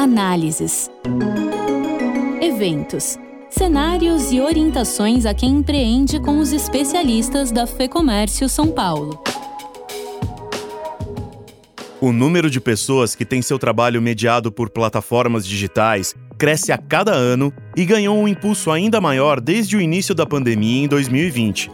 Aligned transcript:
análises, 0.00 0.90
eventos, 2.40 3.18
cenários 3.50 4.32
e 4.32 4.40
orientações 4.40 5.26
a 5.26 5.34
quem 5.34 5.56
empreende 5.56 6.18
com 6.18 6.38
os 6.38 6.54
especialistas 6.54 7.52
da 7.52 7.66
FEComércio 7.66 8.48
São 8.48 8.68
Paulo. 8.68 9.22
O 12.00 12.12
número 12.12 12.48
de 12.48 12.62
pessoas 12.62 13.14
que 13.14 13.26
tem 13.26 13.42
seu 13.42 13.58
trabalho 13.58 14.00
mediado 14.00 14.50
por 14.50 14.70
plataformas 14.70 15.46
digitais 15.46 16.14
cresce 16.38 16.72
a 16.72 16.78
cada 16.78 17.12
ano 17.12 17.52
e 17.76 17.84
ganhou 17.84 18.16
um 18.16 18.26
impulso 18.26 18.70
ainda 18.70 19.02
maior 19.02 19.38
desde 19.38 19.76
o 19.76 19.82
início 19.82 20.14
da 20.14 20.24
pandemia 20.24 20.82
em 20.82 20.88
2020. 20.88 21.70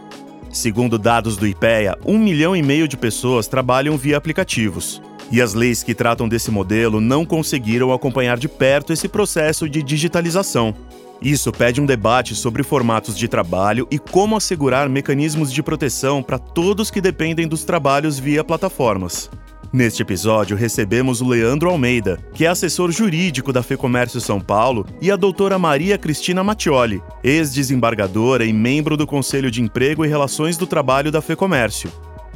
Segundo 0.51 0.99
dados 0.99 1.37
do 1.37 1.47
IPEA, 1.47 1.97
um 2.05 2.17
milhão 2.17 2.53
e 2.53 2.61
meio 2.61 2.89
de 2.89 2.97
pessoas 2.97 3.47
trabalham 3.47 3.97
via 3.97 4.17
aplicativos. 4.17 5.01
E 5.31 5.41
as 5.41 5.53
leis 5.53 5.83
que 5.83 5.93
tratam 5.93 6.27
desse 6.27 6.49
modelo 6.49 7.01
não 7.01 7.25
conseguiram 7.25 7.91
acompanhar 7.91 8.37
de 8.37 8.47
perto 8.47 8.93
esse 8.93 9.07
processo 9.07 9.67
de 9.69 9.83
digitalização. 9.83 10.73
Isso 11.21 11.51
pede 11.51 11.81
um 11.81 11.85
debate 11.85 12.35
sobre 12.35 12.63
formatos 12.63 13.17
de 13.17 13.27
trabalho 13.27 13.87
e 13.89 13.97
como 13.97 14.37
assegurar 14.37 14.87
mecanismos 14.87 15.51
de 15.51 15.63
proteção 15.63 16.21
para 16.21 16.37
todos 16.37 16.91
que 16.91 17.01
dependem 17.01 17.47
dos 17.47 17.63
trabalhos 17.63 18.19
via 18.19 18.43
plataformas. 18.43 19.29
Neste 19.73 20.01
episódio, 20.01 20.55
recebemos 20.55 21.19
o 21.19 21.27
Leandro 21.27 21.69
Almeida, 21.69 22.17
que 22.33 22.45
é 22.45 22.47
assessor 22.47 22.89
jurídico 22.89 23.51
da 23.51 23.61
FEComércio 23.61 24.21
São 24.21 24.39
Paulo, 24.39 24.85
e 25.01 25.11
a 25.11 25.17
doutora 25.17 25.59
Maria 25.59 25.97
Cristina 25.97 26.41
Mattioli, 26.41 27.01
ex-desembargadora 27.21 28.45
e 28.45 28.53
membro 28.53 28.95
do 28.95 29.05
Conselho 29.05 29.51
de 29.51 29.61
Emprego 29.61 30.05
e 30.05 30.07
Relações 30.07 30.55
do 30.55 30.65
Trabalho 30.65 31.11
da 31.11 31.21
FEComércio. 31.21 31.91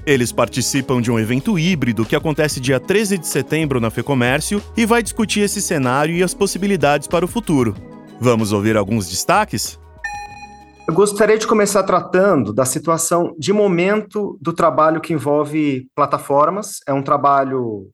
Eles 0.06 0.32
participam 0.32 1.00
de 1.00 1.12
um 1.12 1.20
evento 1.20 1.60
híbrido 1.60 2.06
que 2.06 2.16
acontece 2.16 2.60
dia 2.60 2.80
13 2.80 3.20
de 3.20 3.28
setembro 3.28 3.80
na 3.80 3.92
FEComércio 3.92 4.62
e 4.76 4.86
vai 4.86 5.04
discutir 5.04 5.42
esse 5.42 5.62
cenário 5.62 6.16
e 6.16 6.24
as 6.24 6.34
possibilidades 6.34 7.08
para 7.08 7.24
o 7.24 7.28
futuro. 7.28 7.76
Vamos 8.20 8.52
ouvir 8.52 8.76
alguns 8.76 9.08
destaques? 9.08 9.80
Eu 10.88 10.96
gostaria 10.96 11.38
de 11.38 11.46
começar 11.46 11.84
tratando 11.84 12.52
da 12.52 12.66
situação 12.66 13.36
de 13.38 13.54
momento 13.54 14.38
do 14.42 14.52
trabalho 14.52 15.00
que 15.00 15.14
envolve 15.14 15.88
plataformas. 15.96 16.80
É 16.88 16.94
um 16.94 17.04
trabalho 17.04 17.90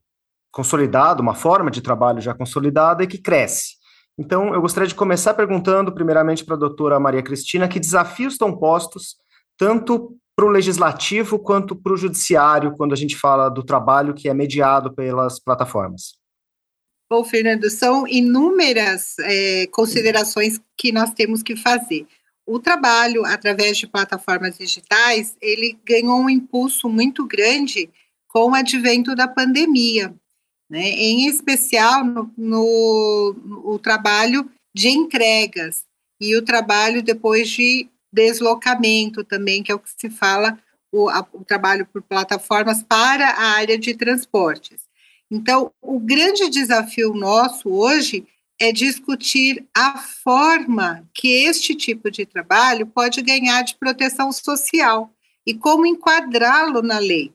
consolidado, 0.50 1.22
uma 1.22 1.34
forma 1.34 1.70
de 1.70 1.82
trabalho 1.82 2.22
já 2.22 2.32
consolidada 2.32 3.04
e 3.04 3.06
que 3.06 3.18
cresce. 3.18 3.76
Então, 4.18 4.52
eu 4.52 4.60
gostaria 4.60 4.88
de 4.88 4.94
começar 4.94 5.34
perguntando, 5.34 5.92
primeiramente, 5.92 6.44
para 6.44 6.56
a 6.56 6.58
doutora 6.58 6.98
Maria 6.98 7.22
Cristina, 7.22 7.68
que 7.68 7.78
desafios 7.78 8.32
estão 8.32 8.56
postos 8.56 9.16
tanto 9.56 10.16
para 10.38 10.46
o 10.46 10.50
legislativo 10.50 11.36
quanto 11.36 11.74
para 11.74 11.92
o 11.92 11.96
judiciário 11.96 12.76
quando 12.76 12.92
a 12.92 12.96
gente 12.96 13.16
fala 13.16 13.48
do 13.48 13.64
trabalho 13.64 14.14
que 14.14 14.28
é 14.28 14.32
mediado 14.32 14.94
pelas 14.94 15.40
plataformas. 15.40 16.14
Bom, 17.10 17.24
Fernando, 17.24 17.68
são 17.68 18.06
inúmeras 18.06 19.18
é, 19.18 19.66
considerações 19.72 20.60
que 20.76 20.92
nós 20.92 21.12
temos 21.12 21.42
que 21.42 21.56
fazer 21.56 22.06
o 22.46 22.60
trabalho 22.60 23.26
através 23.26 23.76
de 23.76 23.88
plataformas 23.88 24.56
digitais, 24.56 25.36
ele 25.42 25.76
ganhou 25.84 26.20
um 26.20 26.30
impulso 26.30 26.88
muito 26.88 27.26
grande 27.26 27.90
com 28.28 28.52
o 28.52 28.54
advento 28.54 29.16
da 29.16 29.26
pandemia, 29.26 30.14
né? 30.70 30.88
em 30.88 31.26
especial 31.26 32.04
no, 32.04 32.32
no, 32.36 33.62
o 33.64 33.78
trabalho 33.80 34.48
de 34.72 34.88
entregas 34.88 35.84
e 36.20 36.36
o 36.36 36.42
trabalho 36.42 37.02
depois 37.02 37.50
de 37.50 37.88
deslocamento 38.18 39.22
também, 39.22 39.62
que 39.62 39.70
é 39.70 39.74
o 39.74 39.78
que 39.78 39.90
se 39.96 40.10
fala, 40.10 40.58
o, 40.90 41.08
a, 41.08 41.24
o 41.32 41.44
trabalho 41.44 41.86
por 41.86 42.02
plataformas 42.02 42.82
para 42.82 43.28
a 43.28 43.44
área 43.52 43.78
de 43.78 43.94
transportes. 43.94 44.88
Então, 45.30 45.70
o 45.80 46.00
grande 46.00 46.48
desafio 46.50 47.14
nosso 47.14 47.68
hoje 47.70 48.26
é 48.60 48.72
discutir 48.72 49.64
a 49.76 49.98
forma 49.98 51.08
que 51.14 51.28
este 51.44 51.74
tipo 51.74 52.10
de 52.10 52.26
trabalho 52.26 52.86
pode 52.86 53.22
ganhar 53.22 53.62
de 53.62 53.76
proteção 53.76 54.32
social 54.32 55.12
e 55.46 55.54
como 55.54 55.86
enquadrá-lo 55.86 56.82
na 56.82 56.98
lei. 56.98 57.32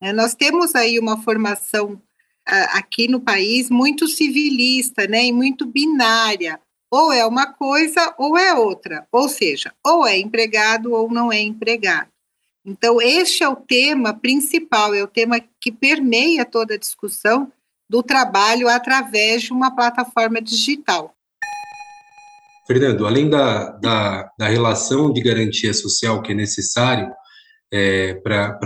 É, 0.00 0.12
nós 0.12 0.34
temos 0.34 0.74
aí 0.74 0.98
uma 0.98 1.20
formação 1.22 2.00
aqui 2.44 3.06
no 3.06 3.20
país 3.20 3.70
muito 3.70 4.08
civilista, 4.08 5.06
né, 5.06 5.26
e 5.26 5.32
muito 5.32 5.64
binária. 5.64 6.60
Ou 6.92 7.10
é 7.10 7.24
uma 7.24 7.46
coisa 7.46 8.14
ou 8.18 8.36
é 8.36 8.52
outra, 8.52 9.06
ou 9.10 9.26
seja, 9.26 9.72
ou 9.82 10.06
é 10.06 10.18
empregado 10.18 10.92
ou 10.92 11.10
não 11.10 11.32
é 11.32 11.40
empregado. 11.40 12.10
Então, 12.66 13.00
este 13.00 13.42
é 13.42 13.48
o 13.48 13.56
tema 13.56 14.12
principal, 14.12 14.94
é 14.94 15.02
o 15.02 15.08
tema 15.08 15.40
que 15.58 15.72
permeia 15.72 16.44
toda 16.44 16.74
a 16.74 16.78
discussão 16.78 17.50
do 17.88 18.02
trabalho 18.02 18.68
através 18.68 19.44
de 19.44 19.52
uma 19.54 19.74
plataforma 19.74 20.38
digital. 20.42 21.14
Fernando, 22.66 23.06
além 23.06 23.30
da, 23.30 23.70
da, 23.70 24.30
da 24.38 24.46
relação 24.46 25.10
de 25.10 25.22
garantia 25.22 25.72
social 25.72 26.20
que 26.20 26.32
é 26.32 26.34
necessário 26.34 27.10
é, 27.72 28.14
para 28.16 28.58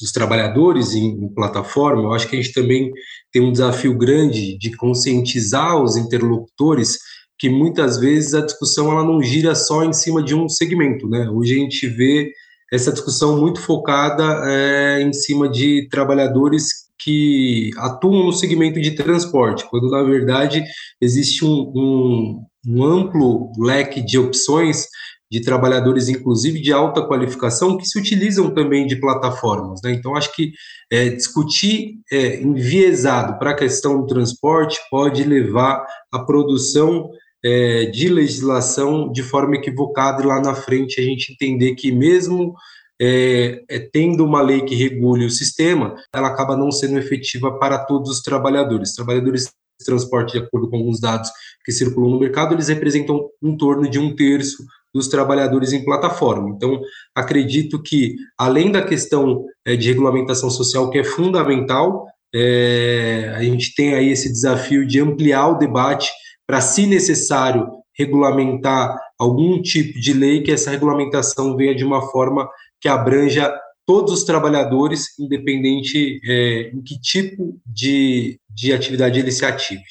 os 0.00 0.10
trabalhadores 0.10 0.94
em, 0.94 1.10
em, 1.10 1.34
plataforma, 1.34 2.04
eu 2.04 2.14
acho 2.14 2.26
que 2.26 2.34
a 2.34 2.40
gente 2.40 2.54
também 2.54 2.90
tem 3.30 3.42
um 3.42 3.52
desafio 3.52 3.94
grande 3.96 4.56
de 4.56 4.74
conscientizar 4.74 5.76
os 5.80 5.98
interlocutores 5.98 6.98
que 7.38 7.48
muitas 7.48 7.98
vezes 7.98 8.34
a 8.34 8.44
discussão 8.44 8.90
ela 8.92 9.04
não 9.04 9.22
gira 9.22 9.54
só 9.54 9.84
em 9.84 9.92
cima 9.92 10.22
de 10.22 10.34
um 10.34 10.48
segmento, 10.48 11.08
né? 11.08 11.28
Hoje 11.28 11.54
a 11.54 11.58
gente 11.58 11.86
vê 11.86 12.32
essa 12.72 12.92
discussão 12.92 13.40
muito 13.40 13.60
focada 13.60 14.42
é, 14.46 15.00
em 15.02 15.12
cima 15.12 15.48
de 15.48 15.88
trabalhadores 15.90 16.84
que 16.98 17.70
atuam 17.76 18.24
no 18.24 18.32
segmento 18.32 18.80
de 18.80 18.92
transporte, 18.92 19.68
quando 19.68 19.90
na 19.90 20.02
verdade 20.02 20.64
existe 21.00 21.44
um, 21.44 21.72
um, 21.74 22.44
um 22.66 22.84
amplo 22.84 23.52
leque 23.58 24.00
de 24.00 24.18
opções 24.18 24.86
de 25.30 25.40
trabalhadores, 25.40 26.08
inclusive 26.08 26.60
de 26.60 26.72
alta 26.72 27.02
qualificação, 27.02 27.76
que 27.76 27.86
se 27.86 27.98
utilizam 27.98 28.54
também 28.54 28.86
de 28.86 28.96
plataformas. 28.96 29.80
Né? 29.82 29.92
Então, 29.92 30.14
acho 30.14 30.32
que 30.34 30.52
é, 30.90 31.08
discutir 31.08 31.96
é, 32.12 32.40
enviesado 32.40 33.38
para 33.38 33.50
a 33.50 33.56
questão 33.56 34.00
do 34.00 34.06
transporte 34.06 34.78
pode 34.90 35.24
levar 35.24 35.84
à 36.12 36.20
produção 36.20 37.10
é, 37.44 37.84
de 37.86 38.08
legislação 38.08 39.12
de 39.12 39.22
forma 39.22 39.56
equivocada 39.56 40.22
e 40.22 40.26
lá 40.26 40.40
na 40.40 40.54
frente 40.54 41.00
a 41.00 41.04
gente 41.04 41.32
entender 41.32 41.74
que 41.74 41.92
mesmo 41.92 42.54
é, 43.00 43.62
é, 43.68 43.78
tendo 43.78 44.24
uma 44.24 44.40
lei 44.40 44.62
que 44.62 44.74
regule 44.74 45.26
o 45.26 45.30
sistema, 45.30 45.94
ela 46.14 46.28
acaba 46.28 46.56
não 46.56 46.70
sendo 46.70 46.98
efetiva 46.98 47.58
para 47.58 47.78
todos 47.78 48.10
os 48.10 48.22
trabalhadores. 48.22 48.94
Trabalhadores 48.94 49.44
de 49.44 49.84
transporte, 49.84 50.38
de 50.38 50.44
acordo 50.44 50.70
com 50.70 50.76
alguns 50.76 51.00
dados 51.00 51.28
que 51.64 51.72
circulam 51.72 52.12
no 52.12 52.20
mercado, 52.20 52.54
eles 52.54 52.68
representam 52.68 53.28
em 53.42 53.56
torno 53.56 53.90
de 53.90 53.98
um 53.98 54.14
terço 54.14 54.64
dos 54.94 55.08
trabalhadores 55.08 55.72
em 55.72 55.84
plataforma. 55.84 56.50
Então, 56.50 56.80
acredito 57.14 57.82
que, 57.82 58.14
além 58.38 58.70
da 58.70 58.80
questão 58.80 59.44
é, 59.66 59.74
de 59.74 59.88
regulamentação 59.88 60.48
social, 60.48 60.88
que 60.88 60.98
é 60.98 61.04
fundamental, 61.04 62.06
é, 62.32 63.32
a 63.36 63.42
gente 63.42 63.74
tem 63.74 63.94
aí 63.94 64.10
esse 64.10 64.30
desafio 64.30 64.86
de 64.86 65.00
ampliar 65.00 65.48
o 65.48 65.58
debate 65.58 66.08
para, 66.46 66.60
se 66.60 66.86
necessário, 66.86 67.82
regulamentar 67.96 68.98
algum 69.18 69.62
tipo 69.62 69.98
de 69.98 70.12
lei, 70.12 70.42
que 70.42 70.50
essa 70.50 70.70
regulamentação 70.70 71.56
venha 71.56 71.74
de 71.74 71.84
uma 71.84 72.02
forma 72.10 72.48
que 72.80 72.88
abranja 72.88 73.52
todos 73.86 74.12
os 74.12 74.24
trabalhadores, 74.24 75.18
independente 75.18 76.20
é, 76.24 76.70
em 76.74 76.82
que 76.82 76.98
tipo 77.00 77.60
de, 77.64 78.40
de 78.48 78.72
atividade 78.72 79.20
ele 79.20 79.30
se 79.30 79.44
ative. 79.44 79.84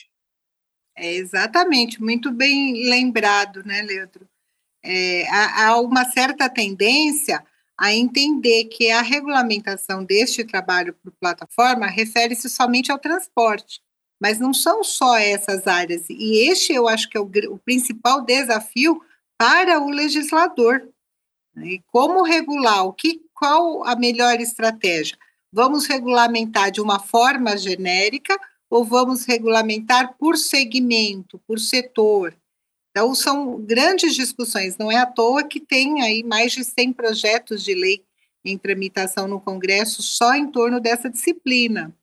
É, 0.95 1.13
exatamente, 1.15 2.01
muito 2.01 2.31
bem 2.31 2.89
lembrado, 2.89 3.63
né, 3.63 3.81
Leandro? 3.81 4.27
É, 4.83 5.27
há, 5.29 5.67
há 5.67 5.79
uma 5.79 6.05
certa 6.05 6.49
tendência 6.49 7.43
a 7.79 7.93
entender 7.93 8.65
que 8.65 8.91
a 8.91 9.01
regulamentação 9.01 10.03
deste 10.03 10.43
trabalho 10.43 10.93
por 11.01 11.11
plataforma 11.19 11.87
refere-se 11.87 12.49
somente 12.49 12.91
ao 12.91 12.99
transporte, 12.99 13.81
mas 14.23 14.39
não 14.39 14.53
são 14.53 14.85
só 14.85 15.17
essas 15.17 15.67
áreas. 15.67 16.09
E 16.09 16.49
este 16.49 16.71
eu 16.71 16.87
acho 16.87 17.09
que 17.09 17.17
é 17.17 17.19
o, 17.19 17.29
o 17.49 17.59
principal 17.59 18.21
desafio 18.21 19.01
para 19.37 19.81
o 19.81 19.89
legislador, 19.89 20.87
e 21.57 21.81
como 21.87 22.23
regular? 22.23 22.85
O 22.85 22.93
que, 22.93 23.21
qual 23.33 23.85
a 23.85 23.95
melhor 23.97 24.39
estratégia? 24.39 25.17
Vamos 25.51 25.85
regulamentar 25.85 26.71
de 26.71 26.81
uma 26.81 26.99
forma 26.99 27.57
genérica 27.57 28.39
ou 28.69 28.85
vamos 28.85 29.25
regulamentar 29.25 30.15
por 30.17 30.37
segmento, 30.37 31.39
por 31.45 31.59
setor? 31.59 32.33
Então, 32.89 33.13
são 33.13 33.59
grandes 33.59 34.15
discussões. 34.15 34.77
Não 34.77 34.91
é 34.91 34.97
à 34.97 35.05
toa 35.05 35.43
que 35.43 35.59
tem 35.59 36.01
aí 36.01 36.23
mais 36.23 36.53
de 36.53 36.63
100 36.63 36.93
projetos 36.93 37.63
de 37.63 37.73
lei 37.73 38.03
em 38.45 38.57
tramitação 38.57 39.27
no 39.27 39.39
Congresso 39.41 40.01
só 40.01 40.33
em 40.33 40.47
torno 40.47 40.79
dessa 40.79 41.09
disciplina. 41.09 41.93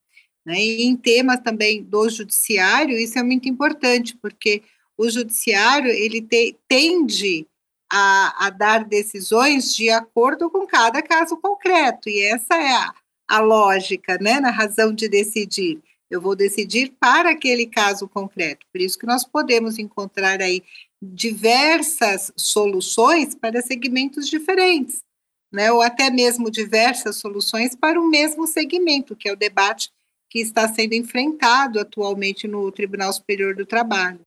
Né? 0.50 0.60
E 0.60 0.82
em 0.82 0.96
temas 0.96 1.38
também 1.38 1.80
do 1.80 2.08
judiciário, 2.08 2.98
isso 2.98 3.16
é 3.16 3.22
muito 3.22 3.48
importante, 3.48 4.16
porque 4.16 4.64
o 4.98 5.08
judiciário 5.08 5.88
ele 5.88 6.20
te, 6.20 6.56
tende 6.68 7.46
a, 7.88 8.46
a 8.46 8.50
dar 8.50 8.84
decisões 8.84 9.72
de 9.72 9.90
acordo 9.90 10.50
com 10.50 10.66
cada 10.66 11.00
caso 11.02 11.36
concreto, 11.36 12.08
e 12.08 12.20
essa 12.22 12.54
é 12.56 12.72
a, 12.72 12.92
a 13.28 13.38
lógica, 13.38 14.18
né, 14.20 14.40
na 14.40 14.50
razão 14.50 14.92
de 14.92 15.08
decidir. 15.08 15.80
Eu 16.10 16.20
vou 16.20 16.34
decidir 16.34 16.96
para 16.98 17.30
aquele 17.30 17.66
caso 17.66 18.08
concreto. 18.08 18.66
Por 18.72 18.80
isso 18.80 18.98
que 18.98 19.06
nós 19.06 19.24
podemos 19.24 19.78
encontrar 19.78 20.42
aí 20.42 20.64
diversas 21.00 22.32
soluções 22.36 23.36
para 23.36 23.62
segmentos 23.62 24.28
diferentes, 24.28 25.04
né? 25.52 25.70
Ou 25.70 25.80
até 25.80 26.10
mesmo 26.10 26.50
diversas 26.50 27.18
soluções 27.18 27.76
para 27.76 28.00
o 28.00 28.10
mesmo 28.10 28.48
segmento, 28.48 29.14
que 29.14 29.28
é 29.28 29.32
o 29.32 29.36
debate 29.36 29.92
que 30.30 30.38
está 30.38 30.68
sendo 30.68 30.94
enfrentado 30.94 31.80
atualmente 31.80 32.46
no 32.46 32.70
Tribunal 32.70 33.12
Superior 33.12 33.54
do 33.54 33.66
Trabalho. 33.66 34.20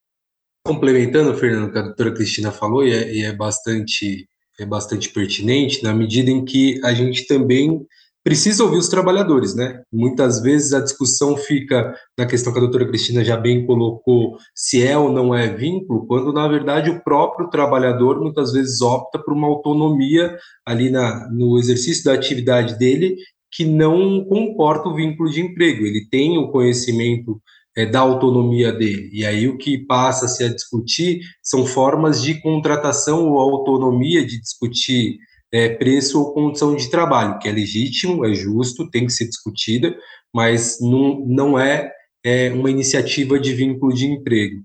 Complementando, 0.66 1.36
Fernando, 1.38 1.70
o 1.70 1.72
que 1.72 1.80
a 1.80 1.84
doutora 1.84 2.14
Cristina 2.14 2.52
falou, 2.52 2.86
e 2.86 2.94
é, 2.94 3.14
e 3.16 3.24
é 3.24 3.34
bastante 3.34 4.28
é 4.60 4.66
bastante 4.68 5.10
pertinente 5.10 5.82
na 5.82 5.94
medida 5.96 6.30
em 6.30 6.46
que 6.46 6.80
a 6.84 6.94
gente 6.94 7.26
também 7.26 7.84
precisa 8.24 8.64
ouvir 8.64 8.78
os 8.78 8.88
trabalhadores, 8.88 9.54
né? 9.54 9.82
Muitas 9.92 10.42
vezes 10.42 10.74
a 10.74 10.80
discussão 10.80 11.36
fica 11.36 11.94
na 12.18 12.26
questão 12.26 12.54
que 12.54 12.60
a 12.60 12.62
doutora 12.62 12.88
Cristina 12.88 13.24
já 13.24 13.36
bem 13.36 13.66
colocou, 13.66 14.38
se 14.56 14.82
é 14.82 14.98
ou 14.98 15.12
não 15.12 15.36
é 15.36 15.48
vínculo, 15.54 16.08
quando 16.08 16.32
na 16.32 16.48
verdade 16.48 16.90
o 16.90 17.04
próprio 17.04 17.50
trabalhador 17.50 18.22
muitas 18.22 18.54
vezes 18.54 18.82
opta 18.82 19.20
por 19.20 19.34
uma 19.34 19.48
autonomia 19.48 20.38
ali 20.66 20.90
na, 20.90 21.30
no 21.30 21.60
exercício 21.60 22.06
da 22.06 22.14
atividade 22.14 22.78
dele 22.80 23.18
que 23.56 23.66
não 23.66 24.26
comporta 24.26 24.90
o 24.90 24.96
vínculo 24.96 25.30
de 25.30 25.42
emprego. 25.42 25.86
Ele 25.86 26.08
tem 26.10 26.38
o 26.38 26.50
conhecimento 26.50 27.42
é, 27.76 27.86
da 27.86 28.00
autonomia 28.00 28.72
dele. 28.72 29.10
E 29.14 29.26
aí 29.26 29.48
o 29.48 29.58
que 29.58 29.78
passa-se 29.78 30.44
a 30.44 30.54
discutir 30.54 31.22
são 31.42 31.66
formas 31.66 32.22
de 32.22 32.42
contratação 32.42 33.30
ou 33.30 33.40
autonomia 33.40 34.26
de 34.26 34.40
discutir 34.40 35.18
é, 35.52 35.70
preço 35.70 36.20
ou 36.20 36.34
condição 36.34 36.76
de 36.76 36.90
trabalho, 36.90 37.38
que 37.38 37.48
é 37.48 37.52
legítimo, 37.52 38.26
é 38.26 38.34
justo, 38.34 38.90
tem 38.90 39.06
que 39.06 39.14
ser 39.14 39.26
discutida, 39.26 39.96
mas 40.34 40.80
não, 40.82 41.24
não 41.28 41.60
é, 41.60 41.92
é 42.24 42.52
uma 42.52 42.72
iniciativa 42.72 43.40
de 43.40 43.54
vínculo 43.54 43.94
de 43.94 44.08
emprego. 44.08 44.64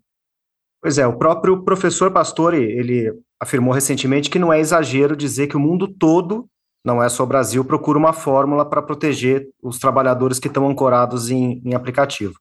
Pois 0.81 0.97
é, 0.97 1.07
o 1.07 1.19
próprio 1.19 1.63
professor 1.63 2.11
Pastore, 2.11 2.57
ele 2.57 3.13
afirmou 3.41 3.75
recentemente 3.75 4.31
que 4.31 4.39
não 4.39 4.53
é 4.53 4.61
exagero 4.61 5.17
dizer 5.17 5.49
que 5.49 5.57
o 5.57 5.61
mundo 5.61 5.89
todo, 5.89 6.49
não 6.89 7.03
é 7.03 7.09
só 7.11 7.23
o 7.23 7.27
Brasil, 7.27 7.63
procura 7.63 7.99
uma 7.99 8.15
fórmula 8.15 8.65
para 8.65 8.81
proteger 8.81 9.47
os 9.63 9.79
trabalhadores 9.79 10.39
que 10.39 10.49
estão 10.49 10.67
ancorados 10.67 11.31
em, 11.31 11.61
em 11.63 11.75
aplicativo. 11.75 12.35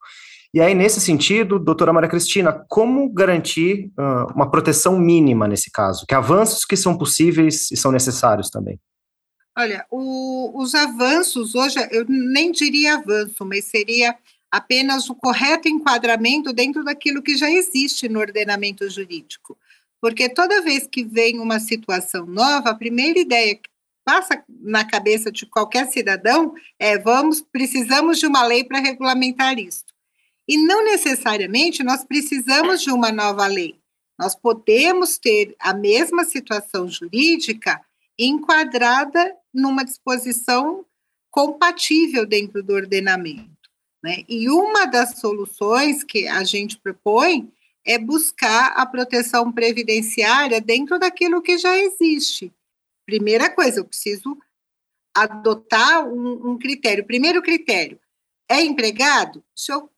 E 0.53 0.61
aí, 0.61 0.73
nesse 0.73 1.01
sentido, 1.01 1.59
doutora 1.59 1.91
Maria 1.91 2.09
Cristina, 2.09 2.53
como 2.69 3.09
garantir 3.09 3.91
uh, 3.99 4.33
uma 4.33 4.49
proteção 4.49 4.97
mínima 4.97 5.47
nesse 5.47 5.69
caso? 5.69 6.05
Que 6.07 6.15
avanços 6.15 6.63
que 6.63 6.77
são 6.77 6.97
possíveis 6.97 7.69
e 7.69 7.75
são 7.75 7.91
necessários 7.91 8.49
também? 8.49 8.79
Olha, 9.57 9.85
o, 9.91 10.53
os 10.61 10.73
avanços, 10.73 11.53
hoje, 11.53 11.75
eu 11.91 12.05
nem 12.07 12.51
diria 12.51 12.95
avanço, 12.95 13.43
mas 13.43 13.65
seria 13.65 14.15
apenas 14.49 15.09
o 15.09 15.15
correto 15.15 15.67
enquadramento 15.67 16.53
dentro 16.53 16.83
daquilo 16.83 17.21
que 17.21 17.35
já 17.35 17.51
existe 17.51 18.07
no 18.07 18.19
ordenamento 18.19 18.89
jurídico. 18.89 19.57
Porque 19.99 20.29
toda 20.29 20.61
vez 20.61 20.87
que 20.87 21.03
vem 21.03 21.39
uma 21.39 21.59
situação 21.59 22.25
nova, 22.25 22.69
a 22.69 22.75
primeira 22.75 23.19
ideia 23.19 23.59
passa 24.07 24.41
na 24.47 24.85
cabeça 24.85 25.29
de 25.29 25.45
qualquer 25.45 25.85
cidadão 25.87 26.55
é: 26.79 26.97
vamos, 26.97 27.41
precisamos 27.41 28.17
de 28.17 28.25
uma 28.25 28.41
lei 28.45 28.63
para 28.63 28.79
regulamentar 28.79 29.59
isso. 29.59 29.83
E 30.47 30.57
não 30.57 30.85
necessariamente 30.85 31.83
nós 31.83 32.05
precisamos 32.05 32.81
de 32.81 32.89
uma 32.89 33.11
nova 33.11 33.45
lei. 33.47 33.77
Nós 34.17 34.33
podemos 34.33 35.17
ter 35.17 35.53
a 35.59 35.73
mesma 35.73 36.23
situação 36.23 36.87
jurídica 36.87 37.81
enquadrada 38.17 39.35
numa 39.53 39.83
disposição 39.83 40.85
compatível 41.29 42.25
dentro 42.25 42.63
do 42.63 42.73
ordenamento. 42.73 43.51
Né? 44.01 44.23
E 44.29 44.49
uma 44.49 44.85
das 44.85 45.19
soluções 45.19 46.01
que 46.01 46.29
a 46.29 46.45
gente 46.45 46.77
propõe 46.77 47.51
é 47.85 47.97
buscar 47.97 48.67
a 48.77 48.85
proteção 48.85 49.51
previdenciária 49.51 50.61
dentro 50.61 50.97
daquilo 50.97 51.41
que 51.41 51.57
já 51.57 51.77
existe. 51.77 52.53
Primeira 53.07 53.49
coisa, 53.49 53.79
eu 53.79 53.85
preciso 53.85 54.37
adotar 55.15 56.05
um, 56.05 56.51
um 56.51 56.57
critério. 56.59 57.07
Primeiro 57.07 57.41
critério, 57.41 57.97
é 58.49 58.61
empregado? 58.61 59.41
Se 59.55 59.71
eu 59.71 59.89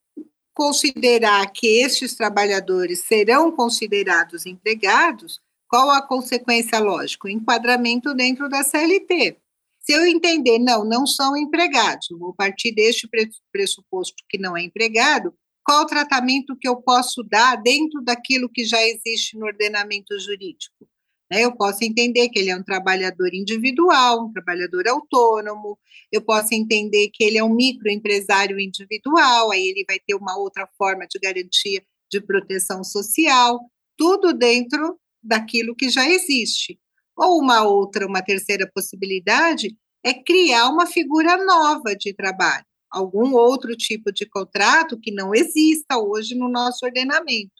considerar 0.53 1.51
que 1.51 1.81
estes 1.81 2.13
trabalhadores 2.13 2.99
serão 2.99 3.51
considerados 3.51 4.45
empregados, 4.45 5.41
qual 5.67 5.89
a 5.89 6.01
consequência 6.01 6.77
lógica? 6.79 7.27
O 7.27 7.31
enquadramento 7.31 8.13
dentro 8.13 8.47
da 8.47 8.63
CLT. 8.63 9.37
Se 9.79 9.93
eu 9.93 10.05
entender, 10.05 10.59
não, 10.59 10.85
não 10.85 11.07
são 11.07 11.35
empregados, 11.35 12.09
vou 12.11 12.33
partir 12.33 12.73
deste 12.73 13.09
pressuposto 13.51 14.23
que 14.29 14.37
não 14.37 14.55
é 14.55 14.61
empregado, 14.61 15.33
qual 15.63 15.81
o 15.81 15.87
tratamento 15.87 16.55
que 16.55 16.67
eu 16.67 16.77
posso 16.77 17.23
dar 17.23 17.55
dentro 17.55 18.01
daquilo 18.01 18.49
que 18.49 18.65
já 18.65 18.81
existe 18.85 19.35
no 19.35 19.47
ordenamento 19.47 20.19
jurídico? 20.19 20.87
Né? 21.31 21.43
Eu 21.43 21.55
posso 21.55 21.83
entender 21.83 22.29
que 22.29 22.39
ele 22.39 22.49
é 22.49 22.55
um 22.55 22.63
trabalhador 22.63 23.33
individual, 23.33 24.25
um 24.25 24.33
trabalhador 24.33 24.87
autônomo, 24.87 25.77
eu 26.11 26.21
posso 26.21 26.53
entender 26.53 27.09
que 27.13 27.23
ele 27.23 27.37
é 27.37 27.43
um 27.43 27.53
microempresário 27.53 28.59
individual, 28.59 29.51
aí 29.51 29.67
ele 29.67 29.85
vai 29.87 29.99
ter 29.99 30.15
uma 30.15 30.37
outra 30.37 30.67
forma 30.77 31.05
de 31.07 31.19
garantia 31.19 31.83
de 32.11 32.19
proteção 32.19 32.83
social, 32.83 33.59
tudo 33.95 34.33
dentro 34.33 34.99
daquilo 35.21 35.75
que 35.75 35.89
já 35.89 36.09
existe. 36.09 36.79
Ou 37.15 37.39
uma 37.39 37.63
outra, 37.63 38.07
uma 38.07 38.21
terceira 38.21 38.69
possibilidade 38.73 39.75
é 40.03 40.13
criar 40.13 40.69
uma 40.69 40.87
figura 40.87 41.37
nova 41.43 41.95
de 41.95 42.13
trabalho, 42.13 42.65
algum 42.89 43.33
outro 43.35 43.75
tipo 43.75 44.11
de 44.11 44.25
contrato 44.25 44.99
que 44.99 45.11
não 45.11 45.35
exista 45.35 45.97
hoje 45.97 46.33
no 46.33 46.49
nosso 46.49 46.85
ordenamento. 46.85 47.51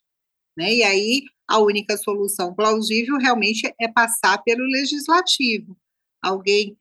Né? 0.58 0.76
E 0.76 0.84
aí 0.84 1.24
a 1.50 1.58
única 1.58 1.98
solução 1.98 2.54
plausível 2.54 3.18
realmente 3.18 3.74
é 3.82 3.88
passar 3.88 4.38
pelo 4.44 4.64
legislativo. 4.66 5.76
Alguém 6.22 6.78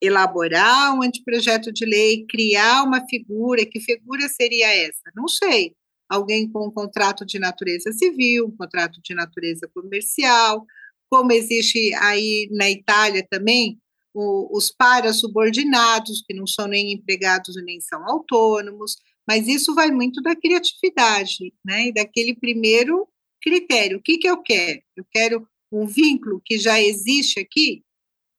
elaborar 0.00 0.94
um 0.94 1.02
anteprojeto 1.02 1.72
de 1.72 1.84
lei, 1.84 2.24
criar 2.28 2.84
uma 2.84 3.04
figura, 3.08 3.66
que 3.66 3.80
figura 3.80 4.28
seria 4.28 4.72
essa? 4.72 5.10
Não 5.12 5.26
sei. 5.26 5.74
Alguém 6.08 6.48
com 6.48 6.68
um 6.68 6.70
contrato 6.70 7.26
de 7.26 7.40
natureza 7.40 7.90
civil, 7.92 8.46
um 8.46 8.56
contrato 8.56 9.00
de 9.02 9.12
natureza 9.12 9.68
comercial, 9.74 10.64
como 11.10 11.32
existe 11.32 11.92
aí 11.94 12.48
na 12.52 12.70
Itália 12.70 13.26
também, 13.28 13.76
o, 14.14 14.56
os 14.56 14.70
para-subordinados, 14.70 16.22
que 16.24 16.32
não 16.32 16.46
são 16.46 16.68
nem 16.68 16.92
empregados 16.92 17.56
nem 17.64 17.80
são 17.80 18.08
autônomos, 18.08 18.94
mas 19.26 19.48
isso 19.48 19.74
vai 19.74 19.90
muito 19.90 20.22
da 20.22 20.36
criatividade, 20.36 21.52
né, 21.64 21.88
e 21.88 21.92
daquele 21.92 22.36
primeiro 22.36 23.08
critério. 23.46 23.98
O 23.98 24.02
que, 24.02 24.18
que 24.18 24.28
eu 24.28 24.42
quero? 24.42 24.82
Eu 24.96 25.06
quero 25.08 25.48
um 25.70 25.86
vínculo 25.86 26.42
que 26.44 26.58
já 26.58 26.80
existe 26.80 27.38
aqui, 27.38 27.84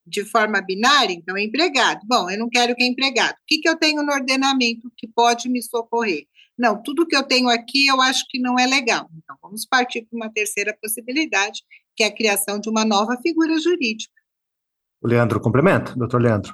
de 0.06 0.26
forma 0.26 0.62
binária, 0.62 1.14
então 1.14 1.38
é 1.38 1.44
empregado. 1.44 2.02
Bom, 2.06 2.30
eu 2.30 2.38
não 2.38 2.50
quero 2.50 2.76
que 2.76 2.84
é 2.84 2.88
empregado. 2.88 3.36
O 3.36 3.46
que, 3.48 3.60
que 3.60 3.70
eu 3.70 3.78
tenho 3.78 4.04
no 4.04 4.12
ordenamento 4.12 4.92
que 4.98 5.08
pode 5.08 5.48
me 5.48 5.62
socorrer? 5.62 6.26
Não, 6.58 6.82
tudo 6.82 7.06
que 7.06 7.16
eu 7.16 7.24
tenho 7.24 7.48
aqui 7.48 7.88
eu 7.88 8.02
acho 8.02 8.26
que 8.28 8.40
não 8.40 8.60
é 8.60 8.66
legal. 8.66 9.10
Então, 9.16 9.38
vamos 9.42 9.66
partir 9.66 10.02
para 10.02 10.18
uma 10.18 10.30
terceira 10.30 10.78
possibilidade, 10.82 11.62
que 11.96 12.04
é 12.04 12.08
a 12.08 12.14
criação 12.14 12.60
de 12.60 12.70
uma 12.70 12.84
nova 12.84 13.18
figura 13.22 13.58
jurídica. 13.60 14.14
O 15.02 15.08
Leandro 15.08 15.40
complementa, 15.40 15.96
doutor 15.96 16.22
Leandro. 16.22 16.54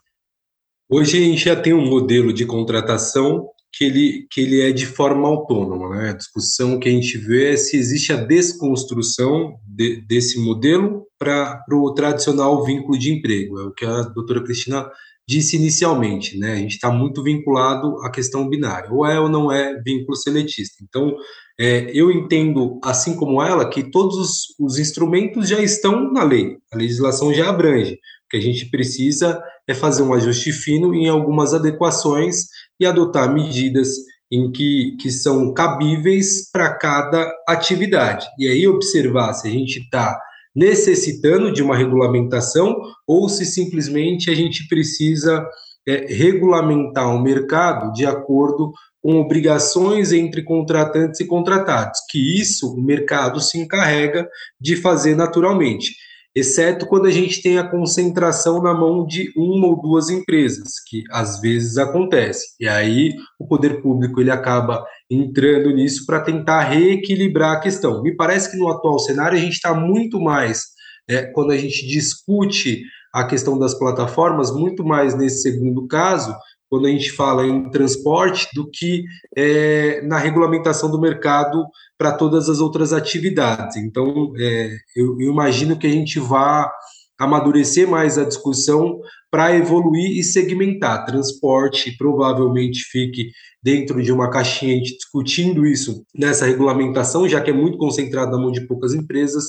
Hoje 0.90 1.18
a 1.18 1.22
gente 1.22 1.46
já 1.46 1.60
tem 1.60 1.74
um 1.74 1.90
modelo 1.90 2.34
de 2.34 2.46
contratação 2.46 3.50
que 3.74 3.84
ele, 3.84 4.27
que 4.30 4.42
ele 4.42 4.62
é 4.62 4.72
de 4.72 4.86
forma 4.86 5.27
autônoma. 5.27 5.89
Né? 5.89 6.10
A 6.12 6.13
discussão 6.13 6.80
que 6.80 6.88
a 6.88 6.92
gente 6.92 7.18
vê 7.18 7.53
é 7.53 7.58
se 7.58 7.75
existe 7.75 8.13
a 8.13 8.18
desconstrução 8.18 9.56
de, 9.65 10.01
desse 10.06 10.39
modelo 10.39 11.08
para 11.18 11.63
o 11.72 11.92
tradicional 11.94 12.63
vínculo 12.63 12.98
de 12.98 13.12
emprego. 13.12 13.60
É 13.60 13.63
o 13.63 13.74
que 13.74 13.86
a 13.86 14.03
doutora 14.03 14.44
Cristina 14.44 14.88
disse 15.27 15.56
inicialmente. 15.56 16.38
Né? 16.38 16.53
A 16.53 16.58
gente 16.58 16.74
está 16.74 16.92
muito 16.92 17.24
vinculado 17.24 17.98
à 18.03 18.12
questão 18.12 18.48
binária, 18.48 18.92
ou 18.92 19.06
é 19.06 19.20
ou 19.20 19.27
não 19.27 19.51
é 19.51 19.82
vínculo 19.82 20.15
seletista. 20.15 20.84
Então, 20.84 21.15
é, 21.60 21.92
eu 21.94 22.12
entendo, 22.12 22.80
assim 22.84 23.15
como 23.15 23.42
ela, 23.42 23.68
que 23.68 23.89
todos 23.89 24.18
os, 24.18 24.56
os 24.60 24.77
instrumentos 24.77 25.48
já 25.48 25.62
estão 25.62 26.12
na 26.12 26.24
lei, 26.24 26.58
a 26.72 26.77
legislação 26.77 27.34
já 27.34 27.50
abrange. 27.50 27.98
Que 28.34 28.38
a 28.38 28.42
gente 28.42 28.66
precisa 28.66 29.40
é 29.68 29.75
fazer 29.75 30.02
um 30.02 30.12
ajuste 30.12 30.52
fino 30.52 30.92
em 30.96 31.08
algumas 31.08 31.54
adequações 31.54 32.48
e 32.80 32.86
adotar 32.88 33.32
medidas 33.32 33.90
em 34.32 34.52
que, 34.52 34.98
que 35.00 35.12
são 35.12 35.54
cabíveis 35.54 36.50
para 36.52 36.74
cada 36.74 37.32
atividade. 37.48 38.25
E 38.40 38.48
aí 38.48 38.68
observar 38.68 39.36
se 39.36 39.48
a 39.48 39.52
gente 39.52 39.82
está 39.82 40.20
necessitando 40.56 41.54
de 41.54 41.62
uma 41.62 41.78
regulamentação 41.78 42.75
ou 43.06 43.30
se 43.30 43.46
simplesmente 43.46 44.32
a 44.32 44.34
gente 44.34 44.68
precisa 44.68 45.48
é, 45.88 46.12
regulamentar 46.12 47.16
o 47.16 47.22
mercado 47.22 47.94
de 47.94 48.04
acordo 48.04 48.74
com 49.00 49.20
obrigações 49.20 50.12
entre 50.12 50.42
contratantes 50.42 51.20
e 51.20 51.28
contratados, 51.28 52.00
que 52.10 52.42
isso 52.42 52.74
o 52.74 52.82
mercado 52.82 53.40
se 53.40 53.60
encarrega 53.60 54.28
de 54.60 54.75
fazer 54.75 55.16
naturalmente. 55.16 55.94
Exceto 56.36 56.88
quando 56.88 57.06
a 57.06 57.12
gente 57.12 57.42
tem 57.42 57.58
a 57.58 57.68
concentração 57.68 58.62
na 58.62 58.74
mão 58.74 59.06
de 59.06 59.32
uma 59.36 59.68
ou 59.68 59.82
duas 59.82 60.10
empresas, 60.10 60.80
que 60.88 61.04
às 61.12 61.40
vezes 61.40 61.78
acontece. 61.78 62.56
E 62.60 62.68
aí 62.68 63.13
o 63.40 63.46
poder 63.48 63.82
público 63.82 64.20
ele 64.20 64.32
acaba 64.32 64.84
entrando 65.10 65.72
nisso 65.72 66.06
para 66.06 66.22
tentar 66.22 66.62
reequilibrar 66.62 67.58
a 67.58 67.60
questão. 67.60 68.02
Me 68.02 68.16
parece 68.16 68.50
que 68.50 68.58
no 68.58 68.68
atual 68.68 68.98
cenário 69.00 69.38
a 69.38 69.42
gente 69.42 69.54
está 69.54 69.74
muito 69.74 70.20
mais, 70.20 70.63
é, 71.08 71.24
quando 71.24 71.52
a 71.52 71.58
gente 71.58 71.86
discute 71.86 72.84
a 73.13 73.25
questão 73.25 73.60
das 73.60 73.78
plataformas, 73.78 74.52
muito 74.52 74.84
mais 74.84 75.16
nesse 75.16 75.44
segundo 75.44 75.86
caso, 75.88 76.36
quando 76.74 76.88
a 76.88 76.89
gente 76.89 77.12
fala 77.12 77.46
em 77.46 77.70
transporte, 77.70 78.48
do 78.56 78.68
que 78.68 79.03
é, 79.38 80.01
na 80.01 80.18
regulamentação 80.18 80.89
do 80.89 81.00
mercado 81.00 81.63
para 81.96 82.13
todas 82.13 82.50
as 82.50 82.60
outras 82.60 82.92
atividades. 82.92 83.77
Então, 83.77 84.34
é, 84.36 84.75
eu, 84.96 85.15
eu 85.22 85.32
imagino 85.32 85.77
que 85.77 85.86
a 85.86 85.92
gente 85.92 86.20
vá 86.20 86.74
amadurecer 87.20 87.88
mais 87.88 88.18
a 88.18 88.24
discussão 88.24 89.00
para 89.30 89.56
evoluir 89.56 90.18
e 90.18 90.24
segmentar. 90.24 91.06
Transporte 91.06 91.96
provavelmente 91.96 92.82
fique 92.86 93.30
dentro 93.62 94.01
de 94.01 94.12
uma 94.12 94.32
caixinha 94.32 94.82
discutindo 94.82 95.68
isso 95.68 96.03
nessa 96.12 96.48
regulamentação, 96.48 97.30
já 97.30 97.39
que 97.39 97.51
é 97.51 97.53
muito 97.53 97.77
concentrado 97.77 98.32
na 98.32 98.39
mão 98.39 98.51
de 98.51 98.65
poucas 98.65 98.96
empresas, 98.96 99.46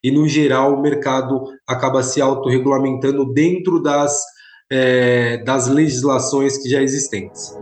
e 0.00 0.12
no 0.12 0.28
geral 0.28 0.76
o 0.76 0.80
mercado 0.80 1.42
acaba 1.66 2.04
se 2.04 2.20
autorregulamentando 2.20 3.32
dentro 3.32 3.82
das 3.82 4.22
é, 4.70 5.38
das 5.38 5.66
legislações 5.68 6.58
que 6.58 6.68
já 6.68 6.82
existentes. 6.82 7.56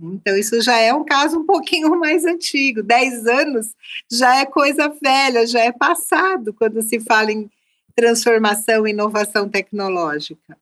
Então, 0.00 0.36
isso 0.36 0.60
já 0.60 0.76
é 0.78 0.92
um 0.92 1.04
caso 1.04 1.38
um 1.38 1.46
pouquinho 1.46 1.90
mais 1.98 2.24
antigo. 2.24 2.82
Dez 2.82 3.26
anos 3.26 3.74
já 4.10 4.36
é 4.36 4.46
coisa 4.46 4.92
velha, 5.02 5.46
já 5.46 5.60
é 5.60 5.72
passado 5.72 6.52
quando 6.52 6.82
se 6.82 7.00
fala 7.00 7.30
em 7.30 7.50
transformação 7.94 8.86
e 8.86 8.90
inovação 8.90 9.48
tecnológica. 9.48 10.56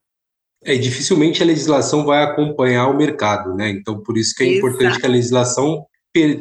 É, 0.63 0.75
dificilmente 0.75 1.43
a 1.43 1.45
legislação 1.45 2.05
vai 2.05 2.23
acompanhar 2.23 2.87
o 2.87 2.95
mercado, 2.95 3.53
né? 3.55 3.69
Então, 3.69 3.99
por 3.99 4.17
isso 4.17 4.33
que 4.35 4.43
é 4.43 4.47
Exato. 4.47 4.67
importante 4.67 4.99
que 4.99 5.05
a 5.05 5.09
legislação 5.09 5.85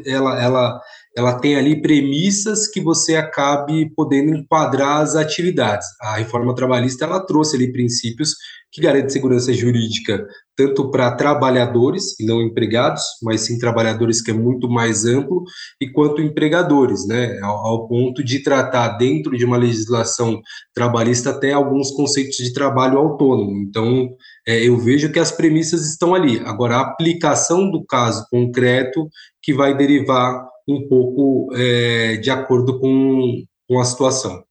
ela, 0.06 0.42
ela, 0.42 0.80
ela 1.16 1.38
tem 1.38 1.56
ali 1.56 1.80
premissas 1.82 2.66
que 2.68 2.80
você 2.80 3.16
acabe 3.16 3.90
podendo 3.94 4.34
enquadrar 4.34 5.00
as 5.02 5.14
atividades. 5.14 5.86
A 6.00 6.16
reforma 6.16 6.54
trabalhista 6.54 7.04
ela 7.04 7.20
trouxe 7.20 7.56
ali 7.56 7.70
princípios 7.72 8.34
que 8.70 8.80
garante 8.80 9.12
segurança 9.12 9.52
jurídica 9.52 10.26
tanto 10.56 10.90
para 10.90 11.14
trabalhadores 11.16 12.18
e 12.20 12.26
não 12.26 12.42
empregados, 12.42 13.02
mas 13.22 13.42
sim 13.42 13.58
trabalhadores 13.58 14.20
que 14.20 14.30
é 14.30 14.34
muito 14.34 14.68
mais 14.68 15.04
amplo, 15.04 15.44
e 15.80 15.90
quanto 15.90 16.20
empregadores, 16.20 17.06
né, 17.06 17.38
ao, 17.40 17.66
ao 17.66 17.88
ponto 17.88 18.22
de 18.22 18.42
tratar 18.42 18.96
dentro 18.96 19.36
de 19.36 19.44
uma 19.44 19.56
legislação 19.56 20.40
trabalhista 20.74 21.30
até 21.30 21.52
alguns 21.52 21.90
conceitos 21.90 22.36
de 22.36 22.52
trabalho 22.52 22.98
autônomo. 22.98 23.56
Então, 23.62 24.10
é, 24.46 24.66
eu 24.66 24.76
vejo 24.78 25.10
que 25.10 25.18
as 25.18 25.32
premissas 25.32 25.88
estão 25.88 26.14
ali. 26.14 26.40
Agora, 26.44 26.76
a 26.76 26.82
aplicação 26.82 27.70
do 27.70 27.84
caso 27.84 28.26
concreto 28.30 29.08
que 29.42 29.54
vai 29.54 29.76
derivar 29.76 30.46
um 30.72 30.88
pouco 30.88 31.54
é, 31.54 32.16
de 32.16 32.30
acordo 32.30 32.80
com, 32.80 33.44
com 33.68 33.80
a 33.80 33.84
situação 33.84 34.44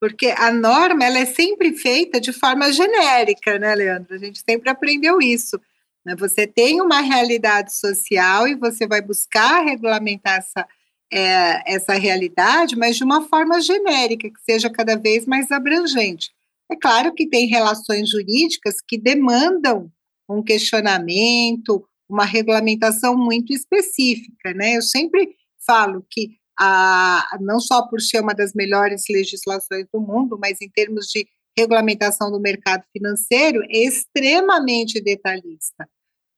porque 0.00 0.28
a 0.28 0.50
norma 0.50 1.04
ela 1.04 1.18
é 1.18 1.26
sempre 1.26 1.74
feita 1.74 2.18
de 2.18 2.32
forma 2.32 2.72
genérica, 2.72 3.58
né, 3.58 3.74
Leandro? 3.74 4.14
A 4.14 4.18
gente 4.18 4.40
sempre 4.40 4.70
aprendeu 4.70 5.20
isso. 5.20 5.60
Né? 6.04 6.16
Você 6.16 6.46
tem 6.46 6.80
uma 6.80 7.02
realidade 7.02 7.74
social 7.74 8.48
e 8.48 8.54
você 8.54 8.86
vai 8.86 9.02
buscar 9.02 9.62
regulamentar 9.62 10.38
essa, 10.38 10.66
é, 11.12 11.74
essa 11.74 11.92
realidade, 11.92 12.76
mas 12.76 12.96
de 12.96 13.04
uma 13.04 13.28
forma 13.28 13.60
genérica, 13.60 14.30
que 14.30 14.40
seja 14.40 14.70
cada 14.70 14.96
vez 14.96 15.26
mais 15.26 15.50
abrangente. 15.50 16.30
É 16.70 16.76
claro 16.76 17.12
que 17.12 17.28
tem 17.28 17.46
relações 17.46 18.08
jurídicas 18.08 18.76
que 18.80 18.96
demandam 18.96 19.92
um 20.26 20.42
questionamento, 20.42 21.84
uma 22.08 22.24
regulamentação 22.24 23.16
muito 23.18 23.52
específica, 23.52 24.54
né? 24.54 24.76
Eu 24.76 24.82
sempre 24.82 25.36
falo 25.70 26.04
que 26.10 26.36
a, 26.58 27.38
não 27.40 27.60
só 27.60 27.86
por 27.86 28.00
ser 28.00 28.20
uma 28.20 28.34
das 28.34 28.52
melhores 28.54 29.04
legislações 29.08 29.86
do 29.92 30.00
mundo, 30.00 30.36
mas 30.38 30.60
em 30.60 30.68
termos 30.68 31.06
de 31.06 31.26
regulamentação 31.56 32.30
do 32.30 32.40
mercado 32.40 32.84
financeiro, 32.92 33.62
é 33.64 33.84
extremamente 33.84 35.00
detalhista, 35.00 35.88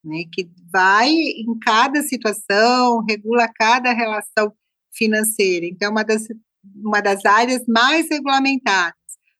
né, 0.05 0.25
que 0.33 0.51
vai 0.71 1.11
em 1.11 1.59
cada 1.61 2.03
situação, 2.03 3.05
regula 3.09 3.49
cada 3.55 3.93
relação 3.93 4.53
financeira. 4.95 5.67
Então, 5.67 5.89
é 5.89 5.91
uma 5.91 6.05
das, 6.05 6.27
uma 6.77 7.01
das 7.01 7.25
áreas 7.25 7.63
mais 7.67 8.09
regulamentadas. 8.11 8.95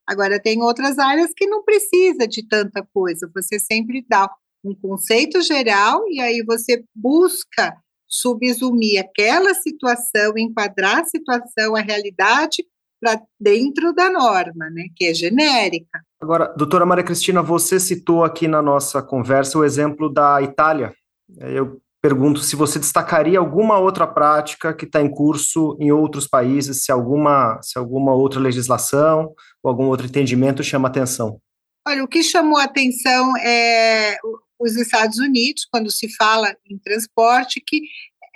Agora, 0.07 0.41
tem 0.41 0.63
outras 0.63 0.99
áreas 0.99 1.31
que 1.37 1.47
não 1.47 1.63
precisa 1.63 2.27
de 2.27 2.47
tanta 2.49 2.87
coisa, 2.95 3.31
você 3.35 3.59
sempre 3.59 4.05
dá 4.09 4.31
um 4.65 4.75
conceito 4.75 5.43
geral 5.43 6.03
e 6.09 6.21
aí 6.21 6.43
você 6.45 6.85
busca 6.95 7.77
subsumir 8.13 9.01
aquela 9.01 9.55
situação, 9.55 10.37
enquadrar 10.37 10.99
a 10.99 11.05
situação, 11.05 11.75
a 11.75 11.81
realidade 11.81 12.63
para 13.01 13.21
dentro 13.41 13.95
da 13.95 14.11
norma, 14.11 14.69
né, 14.71 14.85
que 14.95 15.07
é 15.07 15.15
genérica. 15.15 16.01
Agora, 16.21 16.53
doutora 16.57 16.85
Maria 16.85 17.03
Cristina, 17.03 17.43
você 17.43 17.81
citou 17.81 18.23
aqui 18.23 18.47
na 18.47 18.61
nossa 18.61 19.03
conversa 19.03 19.59
o 19.59 19.65
exemplo 19.65 20.13
da 20.13 20.41
Itália. 20.43 20.95
Eu 21.41 21.81
pergunto 22.01 22.41
se 22.41 22.55
você 22.55 22.79
destacaria 22.79 23.39
alguma 23.39 23.79
outra 23.79 24.07
prática 24.07 24.75
que 24.75 24.85
está 24.85 25.01
em 25.01 25.11
curso 25.11 25.77
em 25.81 25.91
outros 25.91 26.29
países, 26.29 26.85
se 26.85 26.93
alguma, 26.93 27.59
se 27.63 27.79
alguma 27.79 28.13
outra 28.15 28.39
legislação 28.39 29.33
ou 29.63 29.71
algum 29.71 29.87
outro 29.87 30.07
entendimento 30.07 30.63
chama 30.63 30.89
atenção. 30.89 31.41
Olha, 31.87 32.05
o 32.05 32.09
que 32.09 32.23
chamou 32.23 32.59
atenção 32.59 33.37
é 33.39 34.17
os 34.63 34.77
Estados 34.77 35.19
Unidos, 35.19 35.67
quando 35.71 35.91
se 35.91 36.09
fala 36.17 36.57
em 36.69 36.79
transporte, 36.79 37.63
que 37.67 37.83